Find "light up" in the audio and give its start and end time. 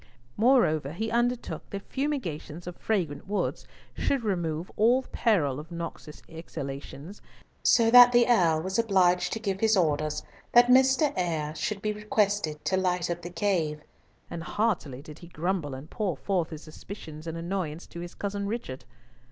12.77-13.21